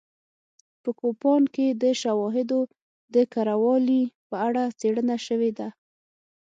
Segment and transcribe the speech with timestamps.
[0.81, 2.59] په کوپان کې د شواهدو
[3.13, 5.67] د کره والي په اړه څېړنه شوې ده